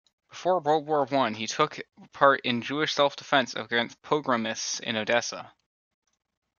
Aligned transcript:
Before 0.31 0.59
World 0.59 0.87
War 0.87 1.05
One 1.05 1.35
he 1.35 1.45
took 1.45 1.79
part 2.11 2.41
in 2.43 2.63
Jewish 2.63 2.91
self-defense 2.95 3.53
against 3.53 4.01
pogromists 4.01 4.79
in 4.79 4.95
Odessa. 4.95 5.53